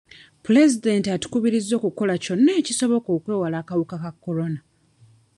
[0.45, 4.59] Pulezidenti atukubiriza okukola kyonna ekisoboka okwewala akawuka ka Corona.